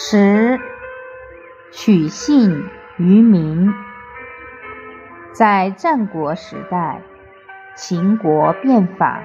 [0.00, 0.60] 十
[1.72, 2.64] 取信
[2.98, 3.68] 于民，
[5.32, 7.02] 在战国时代，
[7.74, 9.24] 秦国变法，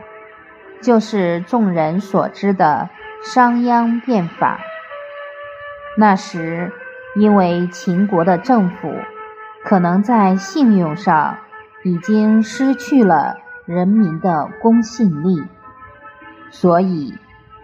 [0.81, 2.89] 就是众人所知的
[3.21, 4.61] 商鞅变法。
[5.95, 6.71] 那时，
[7.15, 8.95] 因为秦国的政府
[9.63, 11.37] 可能在信用上
[11.83, 13.37] 已经失去了
[13.67, 15.43] 人民的公信力，
[16.49, 17.13] 所以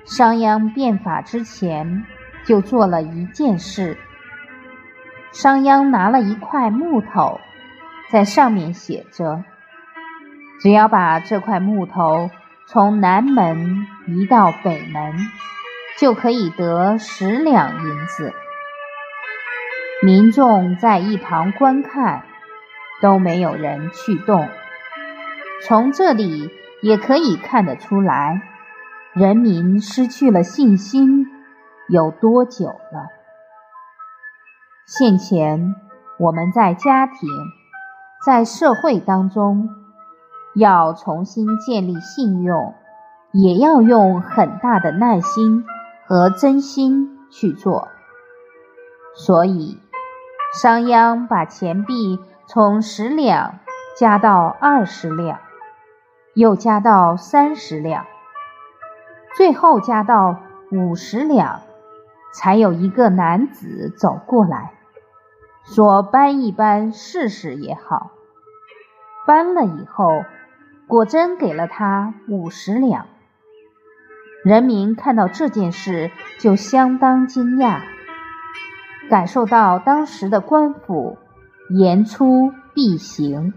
[0.05, 2.05] 商鞅变法之前。
[2.49, 3.95] 就做了一件事。
[5.31, 7.39] 商鞅拿了一块木头，
[8.09, 9.43] 在上面写着
[10.59, 12.31] ：“只要把这块木头
[12.65, 15.13] 从南门移到北门，
[15.99, 18.33] 就可以得十两银子。”
[20.01, 22.23] 民众在一旁观看，
[22.99, 24.49] 都没有人去动。
[25.61, 26.49] 从这里
[26.81, 28.41] 也可以看得出来，
[29.13, 31.27] 人民失去了信心。
[31.89, 33.07] 有多久了？
[34.85, 35.73] 现前
[36.19, 37.27] 我们在家庭、
[38.23, 39.69] 在社会当中，
[40.55, 42.75] 要重新建立信用，
[43.31, 45.65] 也要用很大的耐心
[46.05, 47.87] 和真心去做。
[49.15, 49.79] 所以，
[50.53, 53.57] 商鞅把钱币从十两
[53.97, 55.39] 加到二十两，
[56.35, 58.05] 又加到三十两，
[59.35, 60.37] 最后加到
[60.71, 61.61] 五十两。
[62.31, 64.73] 才有一个男子走过来，
[65.63, 68.11] 说：“搬一搬试试也好。”
[69.27, 70.23] 搬了以后，
[70.87, 73.05] 果真给了他五十两。
[74.43, 77.81] 人民看到这件事就相当惊讶，
[79.09, 81.17] 感受到当时的官府
[81.69, 83.53] 言出必行。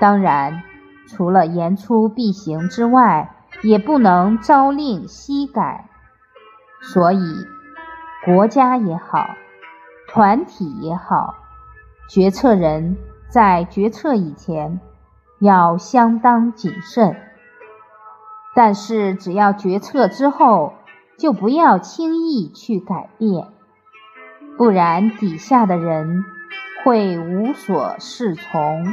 [0.00, 0.64] 当然，
[1.06, 5.88] 除了言出必行之外，也不能朝令夕改。
[6.92, 7.46] 所以，
[8.24, 9.30] 国家也好，
[10.08, 11.34] 团体也好，
[12.10, 12.96] 决策人
[13.28, 14.80] 在决策以前
[15.40, 17.16] 要相当谨慎。
[18.54, 20.74] 但是，只要决策之后，
[21.18, 23.48] 就不要轻易去改变，
[24.56, 26.24] 不然底下的人
[26.84, 28.84] 会无所适从。